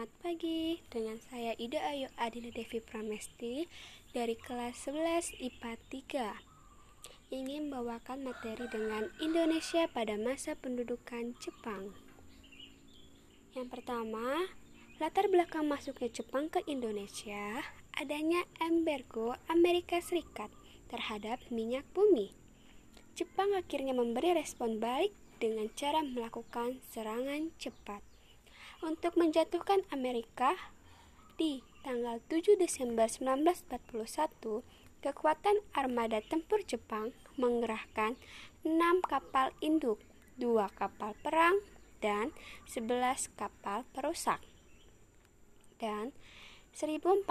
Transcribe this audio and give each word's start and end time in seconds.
Selamat 0.00 0.24
pagi, 0.24 0.80
dengan 0.88 1.20
saya 1.28 1.52
Ida 1.60 1.76
Ayu 1.92 2.08
Adina 2.16 2.48
Devi 2.48 2.80
Pramesti 2.80 3.68
dari 4.16 4.32
kelas 4.32 4.88
11 4.88 5.36
IPA 5.36 5.72
3 7.28 7.36
Ingin 7.36 7.68
membawakan 7.68 8.24
materi 8.24 8.64
dengan 8.72 9.12
Indonesia 9.20 9.84
pada 9.92 10.16
masa 10.16 10.56
pendudukan 10.56 11.36
Jepang. 11.36 11.92
Yang 13.52 13.68
pertama, 13.76 14.48
latar 14.96 15.28
belakang 15.28 15.68
masuknya 15.68 16.08
Jepang 16.08 16.48
ke 16.48 16.64
Indonesia 16.64 17.60
adanya 17.92 18.40
embargo 18.56 19.36
Amerika 19.52 20.00
Serikat 20.00 20.48
terhadap 20.88 21.44
minyak 21.52 21.84
bumi. 21.92 22.32
Jepang 23.12 23.52
akhirnya 23.52 23.92
memberi 23.92 24.32
respon 24.32 24.80
balik 24.80 25.12
dengan 25.44 25.68
cara 25.76 26.00
melakukan 26.00 26.80
serangan 26.88 27.52
cepat 27.60 28.00
untuk 28.80 29.16
menjatuhkan 29.16 29.84
Amerika 29.92 30.56
di 31.36 31.64
tanggal 31.80 32.20
7 32.28 32.60
Desember 32.60 33.08
1941, 33.08 34.64
kekuatan 35.00 35.56
armada 35.72 36.20
tempur 36.20 36.60
Jepang 36.64 37.16
mengerahkan 37.40 38.20
6 38.64 38.76
kapal 39.08 39.52
induk, 39.64 40.00
2 40.36 40.68
kapal 40.76 41.16
perang, 41.24 41.64
dan 42.04 42.32
11 42.68 43.32
kapal 43.36 43.88
perusak. 43.96 44.40
Dan 45.80 46.12
1.400 46.76 47.26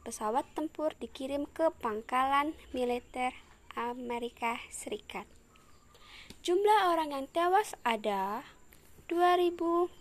pesawat 0.00 0.44
tempur 0.56 0.96
dikirim 0.96 1.44
ke 1.46 1.68
pangkalan 1.80 2.56
militer 2.72 3.36
Amerika 3.76 4.58
Serikat. 4.72 5.28
Jumlah 6.40 6.88
orang 6.88 7.12
yang 7.12 7.26
tewas 7.28 7.76
ada 7.84 8.42
2.402 9.10 9.98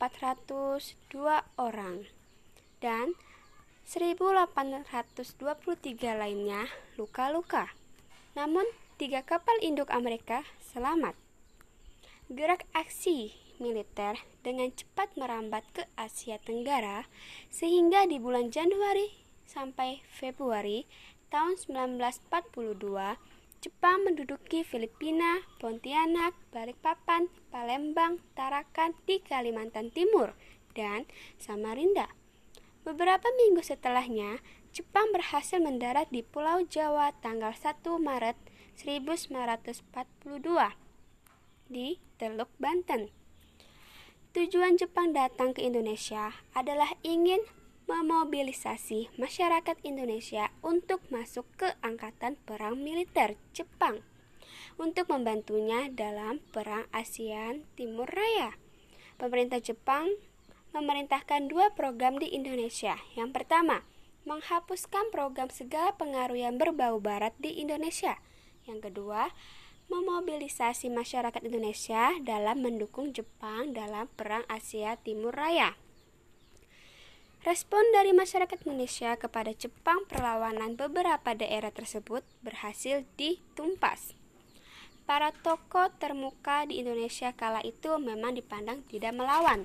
orang 1.57 2.05
dan 2.77 3.17
1.823 3.89 4.53
lainnya 6.13 6.69
luka-luka. 6.93 7.73
Namun, 8.37 8.69
tiga 9.01 9.25
kapal 9.25 9.57
induk 9.65 9.89
Amerika 9.89 10.45
selamat. 10.61 11.17
Gerak 12.29 12.69
aksi 12.77 13.33
militer 13.57 14.21
dengan 14.45 14.69
cepat 14.69 15.17
merambat 15.17 15.65
ke 15.73 15.89
Asia 15.97 16.37
Tenggara 16.37 17.09
sehingga 17.49 18.05
di 18.05 18.21
bulan 18.21 18.53
Januari 18.53 19.09
sampai 19.49 20.05
Februari 20.05 20.85
tahun 21.33 21.57
1942 21.57 23.38
Jepang 23.59 24.07
menduduki 24.07 24.63
Filipina, 24.63 25.43
Pontianak, 25.59 26.31
Balikpapan, 26.55 27.27
Palembang, 27.51 28.23
Tarakan 28.31 28.95
di 29.03 29.19
Kalimantan 29.19 29.91
Timur, 29.91 30.31
dan 30.71 31.03
Samarinda. 31.35 32.07
Beberapa 32.87 33.27
minggu 33.35 33.59
setelahnya, 33.59 34.39
Jepang 34.71 35.11
berhasil 35.11 35.59
mendarat 35.59 36.07
di 36.07 36.23
Pulau 36.23 36.63
Jawa 36.63 37.11
tanggal 37.19 37.51
1 37.51 37.83
Maret 37.83 38.39
1942 38.79 39.83
di 41.67 41.99
Teluk 42.15 42.47
Banten. 42.63 43.11
Tujuan 44.31 44.79
Jepang 44.79 45.11
datang 45.11 45.51
ke 45.51 45.67
Indonesia 45.67 46.31
adalah 46.55 46.95
ingin 47.03 47.43
memobilisasi 47.89 49.09
masyarakat 49.17 49.81
Indonesia 49.81 50.53
untuk 50.61 51.01
masuk 51.09 51.49
ke 51.57 51.73
Angkatan 51.81 52.37
Perang 52.45 52.77
Militer 52.77 53.33
Jepang 53.49 54.05
untuk 54.77 55.09
membantunya 55.09 55.89
dalam 55.89 56.37
Perang 56.53 56.85
ASEAN 56.93 57.65
Timur 57.73 58.05
Raya. 58.05 58.53
Pemerintah 59.17 59.57
Jepang 59.57 60.05
memerintahkan 60.69 61.49
dua 61.49 61.73
program 61.73 62.21
di 62.21 62.29
Indonesia. 62.29 62.93
Yang 63.17 63.41
pertama, 63.41 63.81
menghapuskan 64.21 65.09
program 65.09 65.49
segala 65.49 65.97
pengaruh 65.97 66.37
yang 66.37 66.61
berbau 66.61 67.01
barat 67.01 67.33
di 67.41 67.57
Indonesia. 67.57 68.21
Yang 68.69 68.93
kedua, 68.93 69.33
memobilisasi 69.89 70.93
masyarakat 70.93 71.41
Indonesia 71.41 72.13
dalam 72.21 72.61
mendukung 72.61 73.17
Jepang 73.17 73.73
dalam 73.73 74.05
Perang 74.13 74.45
Asia 74.45 74.93
Timur 75.01 75.33
Raya. 75.33 75.88
Respon 77.39 77.79
dari 77.95 78.11
masyarakat 78.11 78.67
Indonesia 78.67 79.15
kepada 79.15 79.55
Jepang 79.55 80.03
perlawanan 80.11 80.75
beberapa 80.75 81.31
daerah 81.31 81.71
tersebut 81.71 82.19
berhasil 82.43 83.07
ditumpas. 83.15 84.11
Para 85.07 85.31
tokoh 85.31 85.87
termuka 86.03 86.67
di 86.67 86.83
Indonesia 86.83 87.31
kala 87.31 87.63
itu 87.63 87.95
memang 87.95 88.35
dipandang 88.35 88.83
tidak 88.91 89.15
melawan. 89.15 89.63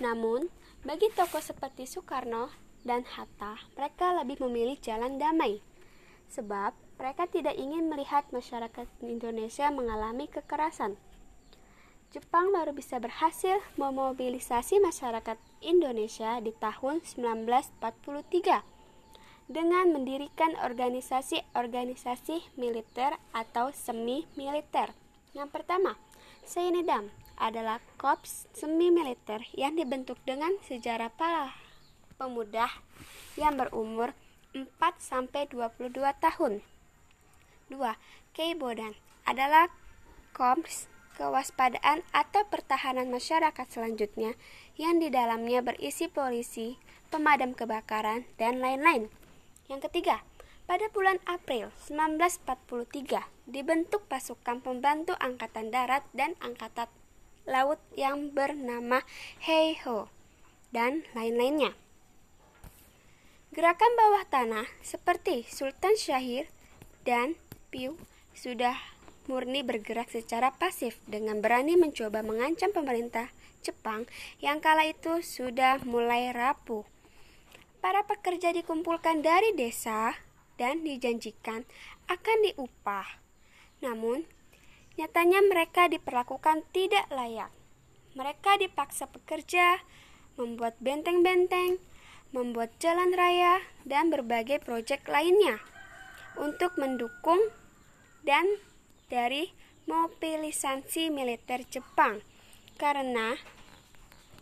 Namun, 0.00 0.48
bagi 0.80 1.12
tokoh 1.12 1.44
seperti 1.44 1.84
Soekarno 1.84 2.48
dan 2.88 3.04
Hatta, 3.04 3.60
mereka 3.76 4.16
lebih 4.16 4.40
memilih 4.48 4.80
jalan 4.80 5.20
damai. 5.20 5.60
Sebab 6.32 6.72
mereka 6.96 7.28
tidak 7.28 7.52
ingin 7.60 7.92
melihat 7.92 8.24
masyarakat 8.32 8.88
Indonesia 9.04 9.68
mengalami 9.68 10.24
kekerasan. 10.32 10.96
Jepang 12.16 12.48
baru 12.48 12.72
bisa 12.72 12.96
berhasil 12.96 13.60
memobilisasi 13.76 14.80
masyarakat 14.80 15.34
Indonesia 15.64 16.38
di 16.44 16.52
tahun 16.52 17.00
1943 17.02 18.62
dengan 19.48 19.92
mendirikan 19.92 20.56
organisasi-organisasi 20.60 22.56
militer 22.56 23.16
atau 23.32 23.72
semi-militer. 23.72 24.92
Yang 25.34 25.48
pertama, 25.50 25.96
Seinedam 26.44 27.08
adalah 27.40 27.80
korps 27.96 28.46
semi-militer 28.54 29.42
yang 29.56 29.74
dibentuk 29.74 30.20
dengan 30.22 30.54
sejarah 30.64 31.10
para 31.10 31.56
pemuda 32.20 32.70
yang 33.34 33.58
berumur 33.58 34.14
4 34.54 34.70
sampai 35.02 35.50
22 35.50 35.90
tahun. 36.22 36.62
2. 37.72 37.80
Keibodan 38.36 38.94
adalah 39.26 39.66
korps 40.30 40.86
kewaspadaan 41.14 42.02
atau 42.10 42.46
pertahanan 42.50 43.10
masyarakat 43.10 43.66
selanjutnya 43.70 44.34
yang 44.74 44.98
di 44.98 45.08
dalamnya 45.10 45.62
berisi 45.62 46.10
polisi, 46.10 46.76
pemadam 47.08 47.54
kebakaran, 47.54 48.26
dan 48.36 48.58
lain-lain. 48.58 49.10
Yang 49.70 49.90
ketiga, 49.90 50.26
pada 50.64 50.88
bulan 50.90 51.20
April 51.28 51.68
1943 51.88 53.28
dibentuk 53.48 54.08
pasukan 54.08 54.64
pembantu 54.64 55.12
Angkatan 55.20 55.68
Darat 55.68 56.04
dan 56.16 56.34
Angkatan 56.40 56.88
Laut 57.44 57.76
yang 57.92 58.32
bernama 58.32 59.04
Heiho 59.44 60.08
dan 60.72 61.04
lain-lainnya. 61.12 61.76
Gerakan 63.52 63.92
bawah 63.94 64.24
tanah 64.26 64.66
seperti 64.80 65.44
Sultan 65.46 65.94
Syahir 65.94 66.48
dan 67.04 67.36
Piu 67.68 68.00
sudah 68.34 68.74
murni 69.24 69.64
bergerak 69.64 70.12
secara 70.12 70.52
pasif 70.52 71.00
dengan 71.08 71.40
berani 71.40 71.80
mencoba 71.80 72.20
mengancam 72.20 72.70
pemerintah 72.70 73.32
Jepang 73.64 74.04
yang 74.44 74.60
kala 74.60 74.84
itu 74.84 75.24
sudah 75.24 75.80
mulai 75.88 76.28
rapuh. 76.36 76.84
Para 77.80 78.04
pekerja 78.04 78.52
dikumpulkan 78.52 79.24
dari 79.24 79.56
desa 79.56 80.12
dan 80.60 80.84
dijanjikan 80.84 81.64
akan 82.08 82.38
diupah. 82.44 83.24
Namun, 83.80 84.28
nyatanya 85.00 85.40
mereka 85.44 85.88
diperlakukan 85.88 86.64
tidak 86.72 87.08
layak. 87.08 87.52
Mereka 88.14 88.60
dipaksa 88.60 89.08
bekerja, 89.10 89.82
membuat 90.36 90.76
benteng-benteng, 90.80 91.80
membuat 92.30 92.72
jalan 92.78 93.12
raya, 93.12 93.64
dan 93.88 94.08
berbagai 94.08 94.62
proyek 94.62 95.04
lainnya 95.08 95.60
untuk 96.38 96.74
mendukung 96.78 97.40
dan 98.26 98.44
dari 99.14 99.54
mobilisasi 99.86 101.14
militer 101.14 101.62
Jepang. 101.70 102.18
Karena 102.74 103.38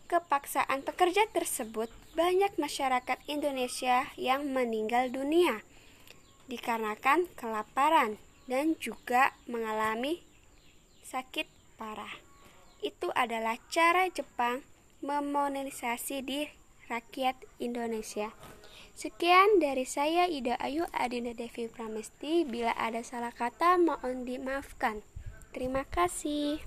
kepaksaan 0.08 0.80
pekerja 0.80 1.28
tersebut, 1.28 1.92
banyak 2.16 2.56
masyarakat 2.56 3.20
Indonesia 3.28 4.08
yang 4.16 4.48
meninggal 4.48 5.12
dunia 5.12 5.60
dikarenakan 6.48 7.28
kelaparan 7.36 8.16
dan 8.48 8.76
juga 8.80 9.36
mengalami 9.44 10.24
sakit 11.04 11.48
parah. 11.76 12.12
Itu 12.80 13.12
adalah 13.12 13.60
cara 13.68 14.08
Jepang 14.08 14.64
memobilisasi 15.04 16.16
di 16.24 16.48
rakyat 16.90 17.36
Indonesia. 17.62 18.34
Sekian 18.92 19.56
dari 19.56 19.88
saya 19.88 20.28
Ida 20.28 20.60
Ayu 20.60 20.84
Adina 20.92 21.32
Devi 21.32 21.64
Pramesti. 21.66 22.44
Bila 22.44 22.76
ada 22.76 23.00
salah 23.00 23.32
kata 23.32 23.80
mohon 23.80 24.28
dimaafkan. 24.28 25.00
Terima 25.56 25.88
kasih. 25.88 26.60